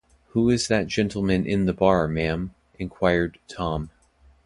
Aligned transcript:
‘“Who 0.29 0.49
is 0.49 0.67
that 0.67 0.87
gentleman 0.87 1.45
in 1.45 1.67
the 1.67 1.73
bar, 1.73 2.07
ma’am?” 2.07 2.55
inquired 2.79 3.37
Tom. 3.47 3.91